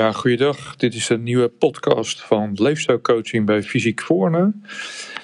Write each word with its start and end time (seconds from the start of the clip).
Ja, 0.00 0.12
goeiedag. 0.12 0.76
Dit 0.76 0.94
is 0.94 1.08
een 1.08 1.22
nieuwe 1.22 1.48
podcast 1.48 2.22
van 2.22 2.50
leefstijlcoaching 2.54 3.46
bij 3.46 3.62
Fysiek 3.62 4.00
Voorne. 4.00 4.52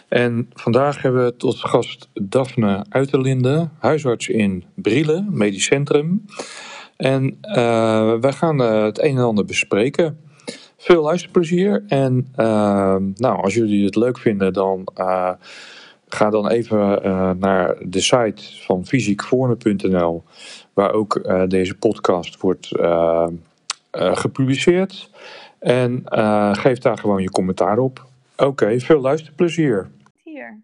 En 0.09 0.51
vandaag 0.55 1.03
hebben 1.03 1.25
we 1.25 1.37
tot 1.37 1.57
gast 1.57 2.09
Daphne 2.13 2.85
Uiterlinde, 2.89 3.69
huisarts 3.79 4.29
in 4.29 4.65
Brielen, 4.75 5.27
medisch 5.31 5.65
centrum. 5.65 6.25
En 6.97 7.39
uh, 7.43 8.15
wij 8.21 8.33
gaan 8.33 8.61
uh, 8.61 8.83
het 8.83 8.99
een 8.99 9.17
en 9.17 9.23
ander 9.23 9.45
bespreken. 9.45 10.19
Veel 10.77 11.03
luisterplezier. 11.03 11.85
En 11.89 12.29
uh, 12.37 12.97
nou, 13.15 13.43
als 13.43 13.55
jullie 13.55 13.85
het 13.85 13.97
leuk 13.97 14.19
vinden, 14.19 14.53
dan 14.53 14.89
ga 16.09 16.31
dan 16.31 16.49
even 16.49 16.79
naar 17.39 17.77
de 17.81 18.01
site 18.01 18.43
van 18.65 18.87
fysiekvoorne.nl, 18.87 20.25
waar 20.73 20.93
ook 20.93 21.21
deze 21.49 21.75
podcast 21.75 22.41
wordt 22.41 22.71
uh, 22.73 23.27
gepubliceerd. 23.97 25.11
En 25.59 26.05
uh, 26.09 26.55
geef 26.55 26.79
daar 26.79 26.99
gewoon 26.99 27.23
je 27.23 27.31
commentaar 27.31 27.79
op. 27.79 28.07
Oké, 28.37 28.45
okay, 28.45 28.81
veel 28.81 29.01
luisterplezier. 29.01 29.91
Hier. 30.23 30.61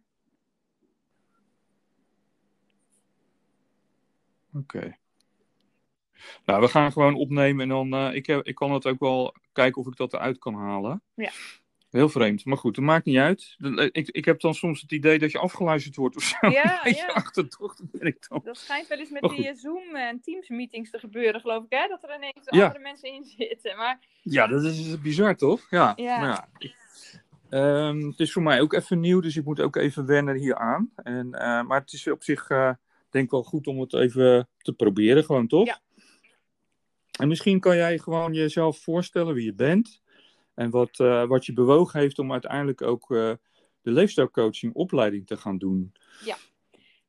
Oké. 4.55 4.77
Okay. 4.77 4.97
Nou, 6.45 6.61
we 6.61 6.69
gaan 6.69 6.93
gewoon 6.93 7.15
opnemen 7.15 7.63
en 7.63 7.69
dan. 7.69 7.95
Uh, 7.95 8.15
ik, 8.15 8.27
heb, 8.27 8.47
ik 8.47 8.55
kan 8.55 8.73
het 8.73 8.87
ook 8.87 9.01
wel 9.01 9.35
kijken 9.53 9.81
of 9.81 9.87
ik 9.87 9.97
dat 9.97 10.12
eruit 10.12 10.39
kan 10.39 10.55
halen. 10.55 11.03
Ja. 11.15 11.31
Heel 11.93 12.09
vreemd, 12.09 12.45
maar 12.45 12.57
goed, 12.57 12.75
dat 12.75 12.85
maakt 12.85 13.05
niet 13.05 13.17
uit. 13.17 13.57
Ik, 13.93 14.09
ik 14.09 14.25
heb 14.25 14.41
dan 14.41 14.55
soms 14.55 14.81
het 14.81 14.93
idee 14.93 15.19
dat 15.19 15.33
je 15.33 15.39
afgeluisterd 15.39 15.97
wordt 15.97 16.17
of 16.17 16.23
zo. 16.23 16.49
Ja, 16.49 16.81
ja. 16.84 17.07
achterdocht 17.07 17.83
ben 17.91 18.07
ik 18.07 18.27
dan. 18.29 18.41
Dat 18.45 18.57
schijnt 18.57 18.89
wel 18.89 18.99
eens 18.99 19.11
met 19.11 19.23
die 19.23 19.47
goed. 19.47 19.59
Zoom- 19.59 19.97
en 19.97 20.21
Teams-meetings 20.21 20.91
te 20.91 20.99
gebeuren, 20.99 21.41
geloof 21.41 21.65
ik, 21.65 21.71
hè? 21.73 21.89
Dat 21.89 22.03
er 22.03 22.15
ineens 22.17 22.47
ja. 22.51 22.65
andere 22.65 22.83
mensen 22.83 23.12
in 23.12 23.25
zitten. 23.25 23.77
Maar... 23.77 23.99
Ja, 24.23 24.47
dat 24.47 24.65
is 24.65 25.01
bizar, 25.01 25.37
toch? 25.37 25.67
Ja. 25.71 25.93
ja. 25.97 26.19
Maar 26.21 26.29
ja 26.29 26.49
ik, 26.59 26.75
um, 27.51 28.06
het 28.06 28.21
is 28.21 28.33
voor 28.33 28.43
mij 28.43 28.61
ook 28.61 28.73
even 28.73 29.01
nieuw, 29.01 29.21
dus 29.21 29.37
ik 29.37 29.45
moet 29.45 29.61
ook 29.61 29.77
even 29.77 30.06
wennen 30.06 30.37
hier 30.37 30.56
aan. 30.56 30.91
En, 30.97 31.27
uh, 31.27 31.62
maar 31.62 31.81
het 31.81 31.93
is 31.93 32.06
op 32.09 32.23
zich, 32.23 32.51
uh, 32.51 32.73
denk 33.11 33.25
ik 33.25 33.31
wel 33.31 33.43
goed 33.43 33.67
om 33.67 33.81
het 33.81 33.95
even 33.95 34.49
te 34.59 34.73
proberen, 34.73 35.25
gewoon, 35.25 35.47
toch? 35.47 35.67
Ja. 35.67 35.81
En 37.19 37.29
misschien 37.29 37.61
kan 37.61 37.77
jij 37.77 37.99
gewoon 37.99 38.33
jezelf 38.33 38.79
voorstellen 38.79 39.34
wie 39.34 39.45
je 39.45 39.55
bent. 39.55 40.02
En 40.55 40.70
wat, 40.70 40.98
uh, 40.98 41.25
wat 41.25 41.47
je 41.47 41.53
bewogen 41.53 42.00
heeft 42.00 42.19
om 42.19 42.33
uiteindelijk 42.33 42.83
ook 42.83 43.11
uh, 43.11 43.33
de 43.83 43.91
leefstijlcoaching 43.91 44.75
opleiding 44.75 45.27
te 45.27 45.36
gaan 45.36 45.59
doen. 45.59 45.92
Ja. 46.25 46.36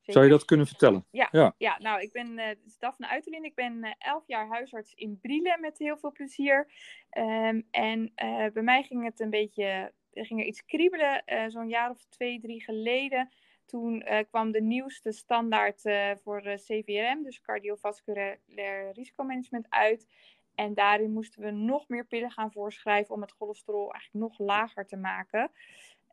Zeker. 0.04 0.12
Zou 0.22 0.24
je 0.24 0.38
dat 0.38 0.44
kunnen 0.44 0.66
vertellen? 0.66 1.06
Ja, 1.10 1.28
ja. 1.30 1.54
ja 1.58 1.78
nou, 1.78 2.00
ik 2.00 2.12
ben 2.12 2.38
uh, 2.38 2.44
Daphne 2.78 3.08
Uiterlin. 3.08 3.44
Ik 3.44 3.54
ben 3.54 3.84
uh, 3.84 3.90
elf 3.98 4.26
jaar 4.26 4.48
huisarts 4.48 4.94
in 4.94 5.18
Brielen 5.20 5.60
met 5.60 5.78
heel 5.78 5.96
veel 5.96 6.12
plezier. 6.12 6.72
Um, 7.18 7.66
en 7.70 8.12
bij 8.52 8.62
mij 8.62 8.82
ging 8.82 9.04
het 9.04 9.20
een 9.20 9.30
beetje, 9.30 9.92
er 10.12 10.26
ging 10.26 10.40
er 10.40 10.46
iets 10.46 10.64
kriebelen 10.64 11.22
zo'n 11.48 11.68
jaar 11.68 11.90
of 11.90 12.04
twee, 12.08 12.40
drie 12.40 12.62
geleden. 12.62 13.32
Toen 13.66 14.04
kwam 14.28 14.50
de 14.50 14.62
nieuwste 14.62 15.12
standaard 15.12 15.80
voor 16.22 16.42
CVRM, 16.42 17.22
dus 17.22 17.40
cardiovasculair 17.40 18.90
risicomanagement, 18.92 19.66
uit. 19.68 20.06
En 20.54 20.74
daarin 20.74 21.12
moesten 21.12 21.42
we 21.42 21.50
nog 21.50 21.88
meer 21.88 22.06
pillen 22.06 22.30
gaan 22.30 22.52
voorschrijven 22.52 23.14
om 23.14 23.20
het 23.20 23.32
cholesterol 23.32 23.92
eigenlijk 23.92 24.24
nog 24.24 24.38
lager 24.38 24.86
te 24.86 24.96
maken. 24.96 25.50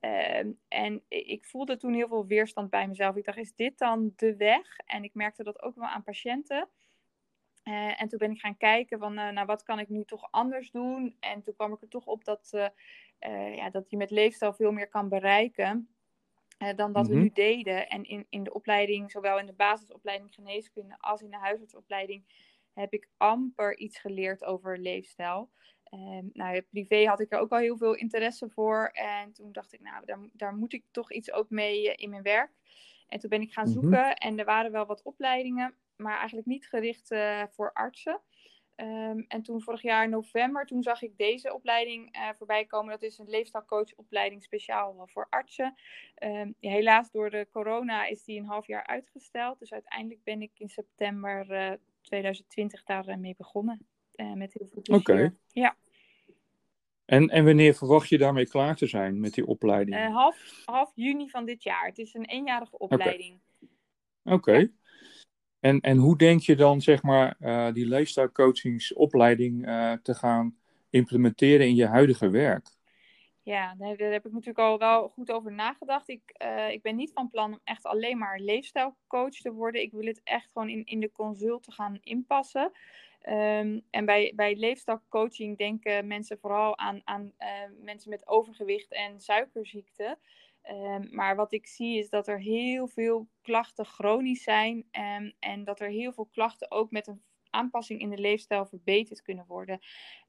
Uh, 0.02 0.46
en 0.68 1.02
ik 1.08 1.46
voelde 1.46 1.78
toen 1.78 1.94
heel 1.94 2.08
veel 2.08 2.26
weerstand 2.26 2.70
bij 2.70 2.88
mezelf. 2.88 3.16
Ik 3.16 3.26
dacht, 3.26 3.38
is 3.38 3.56
dit 3.56 3.78
dan 3.78 4.14
de 4.16 4.36
weg? 4.36 4.78
En 4.86 5.04
ik 5.04 5.14
merkte 5.14 5.44
dat 5.44 5.62
ook 5.62 5.76
wel 5.76 5.88
aan 5.88 6.04
patiënten. 6.04 6.70
Uh, 7.64 8.02
en 8.02 8.08
toen 8.08 8.20
ben 8.20 8.32
ik 8.32 8.40
gaan 8.40 8.58
kijken 8.58 9.00
van, 9.00 9.20
uh, 9.20 9.30
nou, 9.30 9.46
wat 9.46 9.64
kan 9.64 9.80
ik 9.80 9.90
nu 9.90 10.06
toch 10.06 10.28
anders 10.32 10.72
doen? 10.72 11.16
En 11.20 11.42
toen 11.42 11.54
kwam 11.54 11.74
ik 11.74 11.82
er 11.82 11.88
toch 11.88 12.06
op 12.06 12.24
dat, 12.24 12.50
uh, 12.54 13.56
ja, 13.56 13.70
dat 13.70 13.90
je 13.90 13.98
met 13.98 14.12
leefstijl 14.12 14.54
veel 14.54 14.72
meer 14.72 14.88
kan 14.88 15.10
bereiken 15.10 15.90
dan 16.76 16.94
dat 16.94 17.08
we 17.08 17.16
nu 17.16 17.30
deden. 17.34 17.90
En 17.90 18.04
in, 18.04 18.26
in 18.30 18.44
de 18.44 18.54
opleiding, 18.54 19.12
zowel 19.12 19.40
in 19.40 19.46
de 19.46 19.54
basisopleiding 19.54 20.34
geneeskunde 20.34 20.96
als 21.00 21.22
in 21.22 21.30
de 21.30 21.38
huisartsopleiding, 21.38 22.24
heb 22.74 22.94
ik 22.94 23.08
amper 23.18 23.78
iets 23.78 24.00
geleerd 24.00 24.44
over 24.44 24.80
leefstijl. 24.80 25.50
Um, 25.94 26.30
nou, 26.34 26.62
privé 26.62 27.06
had 27.06 27.20
ik 27.20 27.32
er 27.32 27.40
ook 27.40 27.52
al 27.52 27.58
heel 27.58 27.78
veel 27.78 27.96
interesse 27.96 28.50
voor. 28.50 28.90
En 28.94 29.34
toen 29.34 29.52
dacht 29.52 29.74
ik, 29.74 29.82
nou, 29.82 30.06
daar, 30.06 30.20
daar 30.34 30.56
moet 30.56 30.74
ik 30.74 30.84
toch 30.92 31.12
iets 31.12 31.32
ook 31.32 31.50
mee 31.50 31.88
uh, 31.88 31.94
in 31.96 32.10
mijn 32.10 32.22
werk. 32.22 32.52
En 33.08 33.20
toen 33.20 33.30
ben 33.30 33.42
ik 33.42 33.54
gaan 33.54 33.68
zoeken. 33.68 33.90
Mm-hmm. 33.90 34.12
En 34.12 34.40
er 34.40 34.46
waren 34.46 34.72
wel 34.72 34.86
wat 34.86 35.04
opleidingen, 35.04 35.76
maar 35.96 36.18
eigenlijk 36.18 36.48
niet 36.48 36.68
gericht 36.68 37.12
uh, 37.12 37.44
voor 37.50 37.74
artsen. 37.74 38.22
Um, 38.76 39.26
en 39.28 39.42
toen 39.42 39.62
vorig 39.62 39.82
jaar 39.82 40.10
november, 40.10 40.66
toen 40.66 40.84
zag 40.84 41.02
ik 41.02 41.18
deze 41.18 41.54
opleiding 41.54 42.16
uh, 42.16 42.30
voorbij 42.38 42.66
komen. 42.66 42.92
Dat 42.92 43.02
is 43.02 43.18
een 43.18 43.30
leefstijlcoachopleiding 43.30 44.44
speciaal 44.44 45.08
voor 45.08 45.28
artsen. 45.30 45.76
Um, 46.24 46.56
ja, 46.60 46.72
helaas 46.72 47.12
door 47.12 47.30
de 47.30 47.48
corona 47.52 48.06
is 48.06 48.24
die 48.24 48.40
een 48.40 48.46
half 48.46 48.68
jaar 48.68 48.86
uitgesteld. 48.86 49.60
Dus 49.60 49.74
uiteindelijk 49.74 50.24
ben 50.24 50.42
ik 50.42 50.52
in 50.54 50.70
september 50.70 51.80
2020 52.02 52.84
daarmee 52.84 53.36
begonnen. 53.38 53.88
Uh, 54.16 54.34
met 54.34 54.54
heel 54.54 54.68
veel 54.68 54.82
plezier. 54.82 55.02
Oké. 55.02 55.12
Okay. 55.12 55.36
Ja. 55.48 55.76
En, 57.06 57.30
en 57.30 57.46
wanneer 57.46 57.74
verwacht 57.74 58.10
je 58.10 58.18
daarmee 58.18 58.48
klaar 58.48 58.76
te 58.76 58.88
zijn 58.88 59.20
met 59.20 59.34
die 59.34 59.46
opleiding? 59.46 59.98
Uh, 59.98 60.14
half, 60.16 60.62
half 60.66 60.92
juni 60.96 61.30
van 61.30 61.46
dit 61.46 61.64
jaar. 61.64 61.86
Het 61.86 61.98
is 61.98 62.14
een 62.14 62.26
eenjarige 62.26 62.78
opleiding. 62.78 63.40
Oké. 64.24 64.34
Okay. 64.34 64.36
Okay. 64.36 64.60
Ja. 64.60 64.70
En, 65.60 65.80
en 65.80 65.98
hoe 65.98 66.18
denk 66.18 66.42
je 66.42 66.56
dan, 66.56 66.82
zeg 66.82 67.04
maar, 67.04 67.36
uh, 67.40 67.74
die 67.74 67.88
leefstijlcoachingsopleiding 67.88 69.64
te 70.02 70.14
gaan 70.14 70.58
implementeren 70.90 71.68
in 71.68 71.76
je 71.76 71.86
huidige 71.86 72.30
werk? 72.30 72.80
Ja, 73.52 73.76
daar 73.78 73.98
heb 73.98 74.26
ik 74.26 74.32
natuurlijk 74.32 74.60
al 74.60 74.78
wel 74.78 75.10
goed 75.10 75.32
over 75.32 75.52
nagedacht. 75.52 76.10
Ik, 76.10 76.36
uh, 76.44 76.70
ik 76.70 76.82
ben 76.82 76.96
niet 76.96 77.12
van 77.14 77.30
plan 77.30 77.54
om 77.54 77.60
echt 77.64 77.86
alleen 77.86 78.18
maar 78.18 78.40
leefstijlcoach 78.40 79.34
te 79.34 79.54
worden. 79.54 79.82
Ik 79.82 79.92
wil 79.92 80.06
het 80.06 80.22
echt 80.24 80.50
gewoon 80.52 80.70
in, 80.70 80.86
in 80.86 81.00
de 81.00 81.12
consult 81.12 81.74
gaan 81.74 81.98
inpassen. 82.02 82.72
Um, 83.30 83.82
en 83.90 84.06
bij, 84.06 84.34
bij 84.36 84.56
leefstijlcoaching 84.56 85.58
denken 85.58 86.08
mensen 86.08 86.40
vooral 86.40 86.78
aan, 86.78 87.02
aan 87.04 87.34
uh, 87.40 87.48
mensen 87.84 88.10
met 88.10 88.28
overgewicht 88.28 88.92
en 88.92 89.20
suikerziekte. 89.20 90.18
Um, 90.70 91.08
maar 91.12 91.36
wat 91.36 91.52
ik 91.52 91.68
zie 91.68 91.98
is 91.98 92.10
dat 92.10 92.28
er 92.28 92.40
heel 92.40 92.88
veel 92.88 93.28
klachten 93.42 93.86
chronisch 93.86 94.44
zijn. 94.44 94.86
Um, 94.92 95.34
en 95.40 95.64
dat 95.64 95.80
er 95.80 95.90
heel 95.90 96.14
veel 96.14 96.30
klachten 96.32 96.72
ook 96.72 96.92
met 96.92 97.08
een 97.08 97.22
aanpassing 97.52 98.00
in 98.00 98.10
de 98.10 98.18
leefstijl 98.18 98.66
verbeterd 98.66 99.22
kunnen 99.22 99.46
worden. 99.48 99.80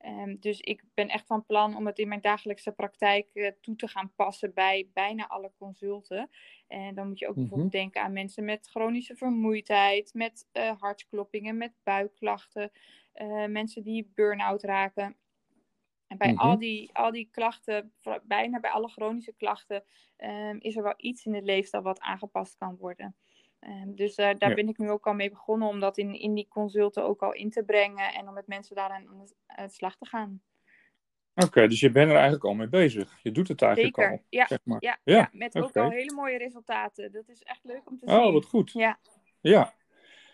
Um, 0.07 0.37
dus 0.41 0.61
ik 0.61 0.85
ben 0.95 1.09
echt 1.09 1.27
van 1.27 1.47
plan 1.47 1.77
om 1.77 1.87
het 1.87 1.99
in 1.99 2.09
mijn 2.09 2.21
dagelijkse 2.21 2.73
praktijk 2.73 3.29
uh, 3.33 3.51
toe 3.61 3.77
te 3.77 3.89
gaan 3.89 4.13
passen 4.17 4.55
bij 4.55 4.91
bijna 4.93 5.29
alle 5.29 5.53
consulten. 5.59 6.31
En 6.67 6.95
dan 6.95 7.09
moet 7.09 7.19
je 7.19 7.29
ook 7.29 7.35
bijvoorbeeld 7.35 7.73
denken 7.73 8.03
aan 8.03 8.13
mensen 8.13 8.45
met 8.45 8.69
chronische 8.69 9.17
vermoeidheid, 9.17 10.15
met 10.15 10.49
uh, 10.53 10.81
hartkloppingen, 10.81 11.57
met 11.57 11.73
buikklachten, 11.83 12.71
uh, 13.15 13.47
mensen 13.47 13.83
die 13.83 14.11
burn-out 14.15 14.63
raken. 14.63 15.17
En 16.07 16.19
bij 16.19 16.35
al, 16.37 16.59
die, 16.59 16.91
al 16.93 17.11
die 17.11 17.29
klachten, 17.31 17.93
bijna 18.23 18.61
bij 18.61 18.71
alle 18.71 18.89
chronische 18.89 19.33
klachten, 19.33 19.85
um, 20.17 20.59
is 20.61 20.77
er 20.77 20.83
wel 20.83 20.95
iets 20.97 21.27
in 21.27 21.33
de 21.33 21.43
leefstijl 21.43 21.83
wat 21.83 22.01
aangepast 22.01 22.57
kan 22.57 22.77
worden. 22.77 23.17
Um, 23.67 23.95
dus 23.95 24.11
uh, 24.11 24.17
daar 24.39 24.49
ja. 24.49 24.55
ben 24.55 24.69
ik 24.69 24.79
nu 24.79 24.91
ook 24.91 25.07
al 25.07 25.15
mee 25.15 25.31
begonnen 25.31 25.69
om 25.69 25.81
dat 25.81 25.99
in, 25.99 26.15
in 26.15 26.35
die 26.35 26.49
consulten 26.49 27.05
ook 27.05 27.23
al 27.23 27.33
in 27.33 27.51
te 27.51 27.65
brengen 27.65 28.15
en 28.15 28.29
om 28.29 28.35
met 28.35 28.47
mensen 28.47 28.77
daaraan 28.77 29.09
aan 29.09 29.67
de 29.67 29.69
slag 29.69 29.97
te 29.97 30.07
gaan. 30.07 30.43
Oké, 31.35 31.47
okay, 31.47 31.69
dus 31.69 31.81
je 31.81 31.91
bent 31.91 32.09
er 32.09 32.15
eigenlijk 32.15 32.45
al 32.45 32.55
mee 32.55 32.69
bezig. 32.69 33.19
Je 33.23 33.33
doet 33.33 33.49
het 33.49 33.63
eigenlijk 33.63 33.95
Zeker. 33.95 34.13
al. 34.13 34.25
Ja, 34.29 34.47
zeg 34.47 34.59
maar. 34.65 34.77
ja, 34.81 34.99
ja. 35.05 35.17
ja 35.17 35.29
met 35.33 35.55
okay. 35.55 35.63
ook 35.63 35.77
al 35.77 35.91
hele 35.91 36.15
mooie 36.15 36.39
resultaten. 36.39 37.13
Dat 37.13 37.29
is 37.29 37.43
echt 37.43 37.61
leuk 37.63 37.91
om 37.91 37.99
te 37.99 38.07
oh, 38.07 38.13
zien. 38.13 38.23
Oh, 38.23 38.33
wat 38.33 38.45
goed. 38.45 38.73
Ja. 38.73 38.99
ja. 39.41 39.75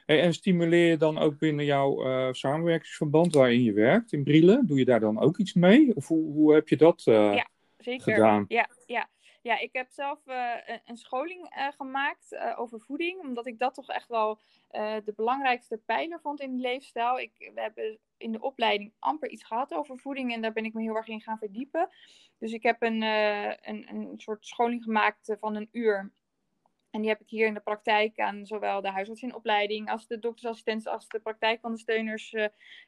Hey, 0.06 0.20
en 0.20 0.32
stimuleer 0.32 0.91
je 0.91 0.97
dan 0.97 1.19
ook 1.19 1.38
binnen 1.38 1.64
jouw 1.64 2.06
uh, 2.06 2.32
samenwerkingsverband 2.32 3.35
waarin 3.35 3.62
je 3.62 3.73
werkt, 3.73 4.12
in 4.12 4.25
Brielen? 4.25 4.67
Doe 4.67 4.79
je 4.79 4.85
daar 4.85 5.00
dan 5.00 5.20
ook 5.20 5.38
iets 5.38 5.55
mee? 5.55 5.97
Of 5.97 6.08
hoe, 6.08 6.32
hoe 6.32 6.55
heb 6.55 6.69
je 6.69 6.76
dat 6.76 7.05
uh, 7.08 7.35
ja, 7.35 7.49
zeker. 7.79 8.14
gedaan? 8.14 8.44
Ja, 8.49 8.69
ja. 8.87 9.08
Ja, 9.49 9.59
ik 9.59 9.73
heb 9.73 9.91
zelf 9.91 10.27
uh, 10.27 10.55
een 10.85 10.97
scholing 10.97 11.56
uh, 11.56 11.69
gemaakt 11.77 12.33
uh, 12.33 12.61
over 12.61 12.81
voeding, 12.81 13.21
omdat 13.21 13.47
ik 13.47 13.59
dat 13.59 13.75
toch 13.75 13.89
echt 13.89 14.09
wel 14.09 14.39
de 15.05 15.12
belangrijkste 15.17 15.77
pijler 15.87 16.21
vond 16.21 16.41
in 16.41 16.56
de 16.56 16.62
leefstijl. 16.62 17.19
Ik, 17.19 17.33
we 17.55 17.61
hebben 17.61 17.99
in 18.17 18.33
de 18.33 18.41
opleiding 18.41 18.93
amper 18.99 19.29
iets 19.29 19.45
gehad 19.45 19.75
over 19.75 19.99
voeding 19.99 20.33
en 20.33 20.43
daar 20.43 20.53
ben 20.53 20.65
ik 20.65 20.75
me 20.75 20.83
heel 20.83 20.97
erg 20.97 21.09
in 21.09 21.21
gaan 21.21 21.39
verdiepen. 21.39 21.89
Dus 22.39 22.53
ik 22.53 22.62
heb 22.62 22.83
een, 22.83 23.03
een, 23.03 23.89
een 23.89 24.12
soort 24.17 24.47
scholing 24.47 24.83
gemaakt 24.83 25.37
van 25.41 25.55
een 25.55 25.69
uur. 25.73 26.12
En 26.91 27.00
die 27.00 27.11
heb 27.11 27.21
ik 27.21 27.31
hier 27.31 27.47
in 27.47 27.55
de 27.55 27.61
praktijk 27.61 28.19
aan 28.19 28.47
zowel 28.47 28.81
de 28.81 28.91
huisartsinopleiding 28.91 29.91
als 29.91 30.06
de 30.06 30.19
doktersassistenten 30.19 30.93
als 30.93 31.09
de 31.09 31.21
praktijkondersteuners 31.21 32.35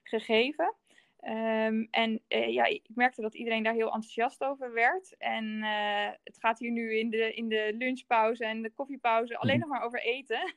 gegeven. 0.03 0.75
Ehm, 1.20 1.87
en 1.90 2.20
uh, 2.28 2.49
ja, 2.49 2.64
ik 2.64 2.82
merkte 2.94 3.20
dat 3.20 3.34
iedereen 3.34 3.62
daar 3.62 3.75
heel 3.75 3.93
enthousiast 3.93 4.44
over 4.44 4.72
werd. 4.72 5.14
En 5.19 5.44
uh, 5.44 6.08
het 6.25 6.38
gaat 6.38 6.58
hier 6.58 6.70
nu 6.70 6.99
in 6.99 7.11
de, 7.11 7.34
in 7.34 7.49
de 7.49 7.75
lunchpauze 7.78 8.44
en 8.44 8.62
de 8.62 8.70
koffiepauze 8.70 9.38
alleen 9.38 9.58
nog 9.58 9.69
maar 9.69 9.82
over 9.82 10.02
eten. 10.02 10.55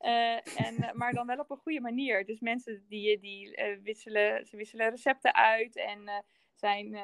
uh, 0.00 0.34
en, 0.66 0.90
maar 0.94 1.12
dan 1.12 1.26
wel 1.26 1.38
op 1.38 1.50
een 1.50 1.56
goede 1.56 1.80
manier. 1.80 2.26
Dus 2.26 2.40
mensen 2.40 2.84
die, 2.88 3.18
die 3.18 3.58
wisselen, 3.82 4.46
ze 4.46 4.56
wisselen 4.56 4.90
recepten 4.90 5.34
uit 5.34 5.76
en 5.76 6.24
zijn 6.54 6.96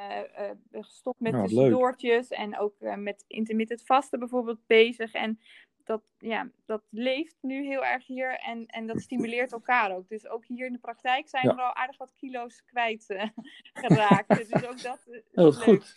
gestopt 0.70 1.20
met 1.20 1.32
Nou, 1.32 1.46
tussendoortjes. 1.46 2.28
En 2.28 2.58
ook 2.58 2.74
met 2.80 3.24
intermittent 3.26 3.82
vasten 3.82 4.18
bijvoorbeeld 4.18 4.66
bezig. 4.66 5.12
En 5.12 5.40
dat, 5.88 6.02
ja, 6.18 6.50
dat 6.66 6.82
leeft 6.90 7.36
nu 7.40 7.66
heel 7.66 7.84
erg 7.84 8.06
hier 8.06 8.38
en, 8.38 8.66
en 8.66 8.86
dat 8.86 9.00
stimuleert 9.00 9.52
elkaar 9.52 9.96
ook. 9.96 10.08
Dus 10.08 10.28
ook 10.28 10.44
hier 10.46 10.66
in 10.66 10.72
de 10.72 10.78
praktijk 10.78 11.28
zijn 11.28 11.44
Ja. 11.46 11.52
er 11.52 11.62
al 11.62 11.74
aardig 11.74 11.96
wat 11.96 12.12
kilo's 12.14 12.62
kwijt 12.64 13.10
eh, 13.10 13.28
geraakt. 13.84 14.36
dus 14.36 14.54
ook 14.54 14.82
dat 14.82 14.98
is 15.06 15.22
Heel 15.32 15.44
leuk. 15.44 15.54
goed. 15.54 15.92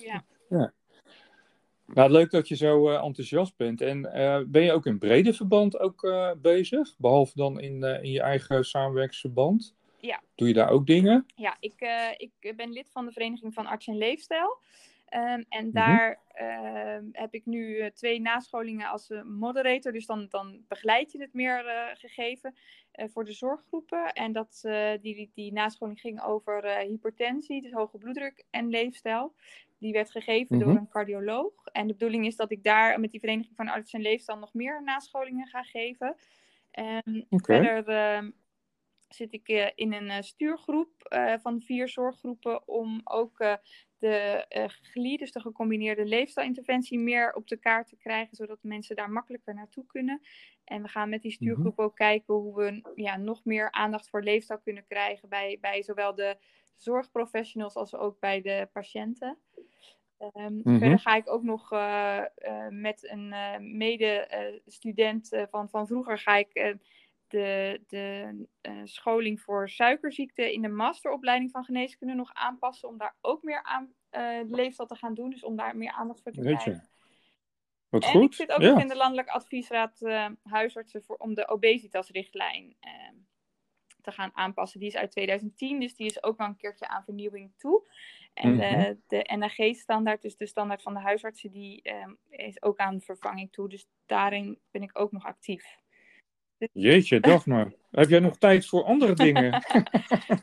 Ja. 0.49 0.73
Nou, 1.85 2.11
leuk 2.11 2.31
dat 2.31 2.47
je 2.47 2.55
zo 2.55 2.89
eh, 2.89 3.03
enthousiast 3.03 3.55
bent. 3.57 3.81
En 3.81 4.13
eh, 4.13 4.41
ben 4.47 4.63
je 4.63 4.71
ook 4.71 4.85
in 4.85 4.99
brede 4.99 5.33
verband 5.33 5.79
ook 5.79 6.03
eh, 6.03 6.31
bezig? 6.37 6.95
Behalve 6.97 7.31
dan 7.35 7.59
in, 7.59 7.83
eh, 7.83 8.03
in 8.03 8.11
je 8.11 8.21
eigen 8.21 8.63
samenwerksverband? 8.65 9.75
Ja. 9.99 10.21
Doe 10.35 10.47
je 10.47 10.53
daar 10.53 10.69
ook 10.69 10.85
dingen? 10.87 11.25
Ja, 11.35 11.57
ik, 11.59 11.73
eh, 11.81 12.07
ik 12.17 12.53
ben 12.55 12.71
lid 12.71 12.89
van 12.91 13.05
de 13.05 13.11
Vereniging 13.11 13.53
van 13.53 13.65
Arts 13.65 13.87
en 13.87 13.97
Leefstijl. 13.97 14.57
Ehm, 15.11 15.43
en 15.49 15.65
Mhm. 15.65 15.73
daar 15.73 16.19
ehm, 16.27 17.05
heb 17.11 17.33
ik 17.33 17.45
nu 17.45 17.77
eh, 17.77 17.89
twee 17.91 18.21
nascholingen 18.21 18.87
als 18.87 19.09
eh, 19.09 19.21
moderator. 19.23 19.91
Dus 19.91 20.05
dan, 20.05 20.25
dan 20.29 20.65
begeleid 20.67 21.11
je 21.11 21.21
het 21.21 21.33
meer 21.33 21.65
eh, 21.65 21.95
gegeven 21.95 22.53
voor 22.91 23.25
de 23.25 23.31
zorggroepen. 23.33 24.13
En 24.13 24.31
dat, 24.31 24.59
die, 25.01 25.15
die, 25.15 25.31
die 25.33 25.53
nascholing 25.53 25.99
ging 25.99 26.21
over 26.21 26.65
hypertensie, 26.77 27.61
dus 27.61 27.71
hoge 27.71 27.97
bloeddruk 27.97 28.43
en 28.49 28.69
leefstijl. 28.69 29.35
Die 29.79 29.93
werd 29.93 30.11
gegeven 30.11 30.57
Mhm. 30.57 30.65
door 30.65 30.75
een 30.75 30.89
cardioloog. 30.89 31.65
En 31.71 31.87
de 31.87 31.93
bedoeling 31.93 32.25
is 32.25 32.35
dat 32.35 32.51
ik 32.51 32.63
daar 32.63 32.99
met 32.99 33.11
die 33.11 33.19
Vereniging 33.19 33.55
van 33.55 33.67
Arts 33.67 33.93
en 33.93 34.01
Leefstijl 34.01 34.37
nog 34.37 34.53
meer 34.53 34.83
nascholingen 34.83 35.47
ga 35.47 35.63
geven. 35.63 36.15
En 36.71 37.25
verder 37.29 37.87
ehm, 37.87 38.31
zit 39.07 39.33
ik 39.33 39.73
in 39.75 39.93
een 39.93 40.23
stuurgroep 40.23 40.91
van 41.41 41.61
vier 41.61 41.89
zorggroepen 41.89 42.67
om 42.67 43.01
ook 43.03 43.57
de 44.01 44.45
eh 44.49 44.65
GLI, 44.67 45.17
dus 45.17 45.31
de 45.31 45.39
gecombineerde 45.39 46.05
leefstijlinterventie, 46.05 46.99
meer 46.99 47.33
op 47.33 47.47
de 47.47 47.57
kaart 47.57 47.87
te 47.87 47.97
krijgen, 47.97 48.35
zodat 48.35 48.57
mensen 48.61 48.95
daar 48.95 49.11
makkelijker 49.11 49.53
naartoe 49.53 49.85
kunnen. 49.85 50.21
En 50.63 50.81
we 50.81 50.87
gaan 50.87 51.09
met 51.09 51.21
die 51.21 51.31
stuurgroep 51.31 51.79
ook 51.79 51.95
kijken 51.95 52.33
hoe 52.33 52.55
we 52.55 52.91
ja, 52.95 53.17
nog 53.17 53.45
meer 53.45 53.71
aandacht 53.71 54.09
voor 54.09 54.23
leefstijl 54.23 54.59
kunnen 54.59 54.85
krijgen 54.87 55.29
bij, 55.29 55.57
bij 55.61 55.83
zowel 55.83 56.15
de 56.15 56.37
zorgprofessionals 56.75 57.75
als 57.75 57.95
ook 57.95 58.19
bij 58.19 58.41
de 58.41 58.69
patiënten. 58.73 59.37
Mhm. 60.33 60.79
Verder 60.79 60.99
ga 60.99 61.15
ik 61.15 61.29
ook 61.29 61.43
nog 61.43 61.71
eh, 61.71 62.17
eh, 62.17 62.67
met 62.69 63.09
een 63.09 63.33
eh, 63.33 63.59
medestudent 63.59 65.29
van, 65.49 65.69
van 65.69 65.87
vroeger 65.87 66.17
ga 66.17 66.37
ik 66.37 66.75
de, 67.31 67.81
de 67.87 68.35
eh, 68.61 68.81
scholing 68.83 69.41
voor 69.41 69.69
suikerziekte 69.69 70.53
in 70.53 70.61
de 70.61 70.67
masteropleiding 70.67 71.51
van 71.51 71.63
geneeskunde 71.63 72.13
nog 72.13 72.33
aanpassen. 72.33 72.89
Om 72.89 72.97
daar 72.97 73.15
ook 73.21 73.43
meer 73.43 73.63
aan 73.63 73.93
leefstijl 74.47 74.87
te 74.87 74.95
gaan 74.95 75.13
doen. 75.13 75.29
Dus 75.29 75.43
om 75.43 75.55
daar 75.55 75.77
meer 75.77 75.91
aandacht 75.91 76.21
voor 76.21 76.31
te 76.31 76.41
Weet 76.41 76.51
je. 76.51 76.57
krijgen. 76.63 76.89
Wat 77.89 78.03
En 78.03 78.09
goed. 78.09 78.23
ik 78.23 78.33
zit 78.33 78.51
ook 78.51 78.61
ja. 78.61 78.71
nog 78.71 78.81
in 78.81 78.87
de 78.87 78.95
Landelijke 78.95 79.31
Adviesraad 79.31 80.01
eh, 80.01 80.29
Huisartsen 80.43 81.03
voor, 81.03 81.15
om 81.15 81.33
de 81.33 81.47
obesitasrichtlijn 81.47 82.75
te 84.01 84.11
gaan 84.11 84.31
aanpassen. 84.33 84.79
Die 84.79 84.89
is 84.89 84.95
uit 84.95 85.11
2010, 85.11 85.79
dus 85.79 85.95
die 85.95 86.05
is 86.05 86.23
ook 86.23 86.37
wel 86.37 86.47
een 86.47 86.55
keertje 86.55 86.87
aan 86.87 87.03
vernieuwing 87.03 87.53
toe. 87.57 87.89
En 88.33 88.55
Mhm. 88.55 88.59
de, 88.59 88.97
de 89.07 89.35
NAG-standaard, 89.37 90.21
dus 90.21 90.35
de 90.37 90.45
standaard 90.47 90.81
van 90.81 90.93
de 90.93 90.99
huisartsen, 90.99 91.51
die 91.51 91.81
is 92.29 92.61
ook 92.61 92.77
aan 92.77 93.01
vervanging 93.01 93.51
toe. 93.51 93.69
Dus 93.69 93.87
daarin 94.05 94.59
ben 94.71 94.81
ik 94.81 94.99
ook 94.99 95.11
nog 95.11 95.25
actief. 95.25 95.77
Jeetje, 96.71 97.19
Daphne. 97.29 97.75
Heb 97.91 98.09
jij 98.09 98.19
nog 98.19 98.37
tijd 98.37 98.65
voor 98.65 98.83
andere 98.83 99.13
dingen? 99.13 99.51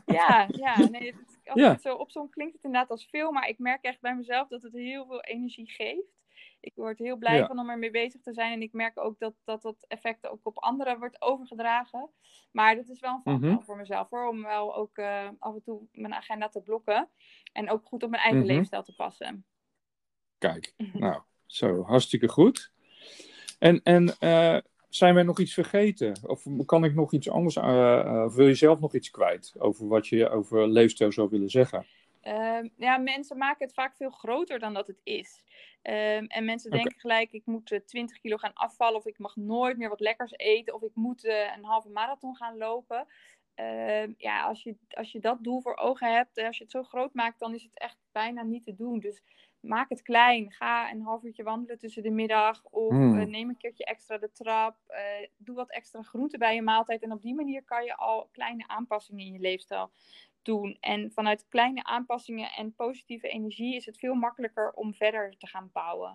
Ja, 0.05 0.47
ja 0.51 0.89
nee, 0.89 1.05
het- 1.15 1.39
als 1.45 1.59
Ja. 1.59 1.65
ik 1.67 1.71
het 1.71 1.81
zo 1.81 1.95
opzom 1.95 2.29
klinkt 2.29 2.53
het 2.53 2.63
inderdaad 2.63 2.89
als 2.89 3.07
veel, 3.09 3.31
maar 3.31 3.47
ik 3.47 3.59
merk 3.59 3.83
echt 3.83 4.01
bij 4.01 4.15
mezelf 4.15 4.47
dat 4.47 4.61
het 4.61 4.73
heel 4.73 5.05
veel 5.05 5.21
energie 5.21 5.69
geeft. 5.69 6.17
Ik 6.59 6.71
word 6.75 6.99
heel 6.99 7.17
blij 7.17 7.37
Ja. 7.37 7.47
van 7.47 7.59
om 7.59 7.69
ermee 7.69 7.91
bezig 7.91 8.21
te 8.21 8.33
zijn 8.33 8.53
en 8.53 8.61
ik 8.61 8.73
merk 8.73 8.99
ook 8.99 9.19
dat 9.19 9.33
dat, 9.43 9.61
dat 9.61 9.85
effect 9.87 10.27
ook 10.27 10.39
op 10.43 10.57
anderen 10.57 10.99
wordt 10.99 11.21
overgedragen. 11.21 12.09
Maar 12.51 12.75
dat 12.75 12.87
is 12.89 12.99
wel 12.99 13.13
een 13.13 13.21
valkuil 13.23 13.53
Mhm. 13.53 13.63
voor 13.63 13.77
mezelf 13.77 14.09
hoor, 14.09 14.27
om 14.27 14.41
wel 14.43 14.75
ook 14.75 14.97
eh, 14.97 15.29
af 15.39 15.53
en 15.53 15.61
toe 15.61 15.81
mijn 15.91 16.13
agenda 16.13 16.49
te 16.49 16.61
blokken 16.61 17.09
en 17.53 17.69
ook 17.69 17.85
goed 17.85 18.03
op 18.03 18.09
mijn 18.09 18.21
eigen 18.23 18.41
Mhm. 18.45 18.51
leefstijl 18.51 18.83
te 18.83 18.95
passen. 18.95 19.45
Kijk, 20.37 20.73
nou, 20.93 21.21
zo, 21.45 21.83
hartstikke 21.83 22.27
goed. 22.27 22.71
En, 23.59 23.81
en 23.83 24.15
eh, 24.19 24.57
zijn 24.89 25.13
wij 25.13 25.23
nog 25.23 25.39
iets 25.39 25.53
vergeten? 25.53 26.15
Of 26.27 26.45
kan 26.65 26.83
ik 26.83 26.95
nog 26.95 27.13
iets 27.13 27.29
anders, 27.29 27.55
eh, 27.55 27.99
eh, 27.99 28.23
of 28.23 28.35
wil 28.35 28.47
je 28.47 28.55
zelf 28.55 28.79
nog 28.79 28.93
iets 28.95 29.11
kwijt 29.11 29.53
over 29.57 29.87
wat 29.87 30.07
je 30.07 30.29
over 30.29 30.67
leefstijl 30.67 31.11
zou 31.11 31.29
willen 31.29 31.49
zeggen? 31.49 31.85
Ehm, 32.21 32.67
ja, 32.77 32.97
mensen 32.97 33.37
maken 33.37 33.65
het 33.65 33.75
vaak 33.75 33.95
veel 33.95 34.09
groter 34.09 34.59
dan 34.59 34.73
dat 34.73 34.87
het 34.87 35.01
is. 35.03 35.43
Ehm, 35.81 36.25
en 36.25 36.45
mensen 36.45 36.71
denken 36.71 36.99
gelijk, 36.99 37.31
ik 37.31 37.45
moet 37.45 37.71
eh, 37.71 37.79
20 37.79 38.19
kilo 38.19 38.37
gaan 38.37 38.53
afvallen, 38.53 38.97
of 38.97 39.05
ik 39.05 39.17
mag 39.17 39.35
nooit 39.35 39.77
meer 39.77 39.89
wat 39.89 39.99
lekkers 39.99 40.33
eten, 40.37 40.73
of 40.73 40.81
ik 40.81 40.95
moet 40.95 41.25
eh, 41.25 41.55
een 41.57 41.63
halve 41.63 41.89
marathon 41.89 42.35
gaan 42.35 42.57
lopen. 42.57 43.07
Ehm, 43.55 44.13
ja, 44.17 44.43
als 44.43 44.63
je, 44.63 44.75
als 44.89 45.11
je 45.11 45.19
dat 45.19 45.43
doel 45.43 45.61
voor 45.61 45.77
ogen 45.77 46.13
hebt, 46.13 46.37
eh, 46.37 46.45
als 46.45 46.57
je 46.57 46.63
het 46.63 46.71
zo 46.71 46.83
groot 46.83 47.13
maakt, 47.13 47.39
dan 47.39 47.53
is 47.53 47.63
het 47.63 47.79
echt 47.79 47.97
bijna 48.11 48.43
niet 48.43 48.63
te 48.63 48.75
doen. 48.75 48.99
Dus 48.99 49.21
maak 49.59 49.89
het 49.89 50.01
klein. 50.01 50.51
Ga 50.51 50.91
een 50.91 51.01
half 51.01 51.23
uurtje 51.23 51.43
wandelen 51.43 51.77
tussen 51.77 52.03
de 52.03 52.09
middag, 52.09 52.65
of 52.65 52.89
Hmm. 52.91 53.19
eh, 53.19 53.27
neem 53.27 53.49
een 53.49 53.57
keertje 53.57 53.85
extra 53.85 54.17
de 54.17 54.31
trap. 54.31 54.77
eh, 54.87 55.27
doe 55.37 55.55
wat 55.55 55.69
extra 55.71 56.01
groente 56.01 56.37
bij 56.37 56.55
je 56.55 56.61
maaltijd. 56.61 57.01
En 57.03 57.11
op 57.11 57.21
die 57.21 57.35
manier 57.35 57.63
kan 57.63 57.83
je 57.83 57.95
al 57.95 58.29
kleine 58.31 58.67
aanpassingen 58.67 59.25
in 59.25 59.33
je 59.33 59.39
leefstijl 59.39 59.91
doen. 60.41 60.77
En 60.79 61.11
vanuit 61.11 61.45
kleine 61.49 61.83
aanpassingen 61.83 62.51
en 62.51 62.75
positieve 62.75 63.27
energie 63.27 63.75
is 63.75 63.85
het 63.85 63.97
veel 63.99 64.13
makkelijker 64.13 64.71
om 64.71 64.93
verder 64.93 65.37
te 65.37 65.47
gaan 65.47 65.69
bouwen 65.73 66.09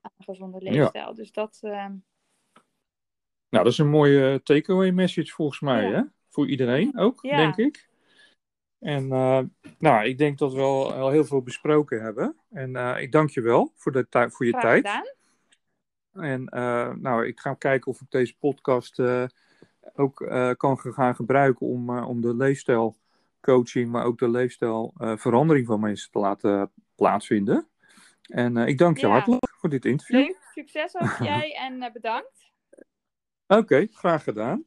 aan 0.00 0.10
een 0.16 0.24
gezonde 0.24 0.62
leefstijl. 0.62 1.14
Dus 1.14 1.32
dat, 1.32 1.58
eh, 1.62 1.86
Nou, 3.48 3.64
dat 3.64 3.72
is 3.72 3.78
een 3.78 3.90
mooie 3.90 4.42
takeaway 4.42 4.90
message 4.90 5.32
volgens 5.32 5.60
mij, 5.60 5.84
Ja. 5.88 5.90
hè? 5.94 6.02
Voor 6.28 6.48
iedereen 6.48 6.98
ook, 6.98 7.18
Ja. 7.22 7.36
denk 7.36 7.56
ik. 7.56 7.88
En 8.84 9.12
eh, 9.12 9.40
nou, 9.78 10.04
ik 10.04 10.18
denk 10.18 10.38
dat 10.38 10.52
we 10.52 10.60
al, 10.60 10.92
al 10.92 11.10
heel 11.10 11.24
veel 11.24 11.42
besproken 11.42 12.02
hebben. 12.02 12.36
En 12.50 12.76
eh, 12.76 13.02
ik 13.02 13.12
dank 13.12 13.30
je 13.30 13.40
wel 13.40 13.72
voor, 13.76 13.92
de 13.92 14.06
voor 14.30 14.46
je 14.46 14.52
graag 14.52 14.62
tijd. 14.62 14.86
gedaan. 14.86 15.04
En 16.24 16.48
eh, 16.48 16.94
nou, 16.94 17.26
ik 17.26 17.40
ga 17.40 17.54
kijken 17.54 17.90
of 17.90 18.00
ik 18.00 18.10
deze 18.10 18.36
podcast 18.36 19.02
ook 19.94 20.16
kan 20.56 20.78
gaan 20.78 21.14
gebruiken 21.14 21.66
om, 21.66 21.98
om 21.98 22.20
de 22.20 22.36
leefstijlcoaching, 22.36 23.90
maar 23.90 24.04
ook 24.04 24.18
de 24.18 24.30
leefstijlverandering 24.30 25.66
van 25.66 25.80
mensen 25.80 26.10
te 26.10 26.18
laten 26.18 26.72
plaatsvinden. 26.94 27.68
En 28.22 28.56
ik 28.56 28.78
dank 28.78 28.98
je 28.98 29.06
Ja. 29.06 29.12
hartelijk 29.12 29.54
voor 29.58 29.68
dit 29.68 29.84
interview. 29.84 30.18
Leuk, 30.18 30.36
succes 30.52 30.94
ook 30.96 31.16
jij 31.32 31.54
en 31.56 31.90
bedankt. 31.92 32.52
Oké, 33.46 33.86
graag 33.90 34.24
gedaan. 34.24 34.64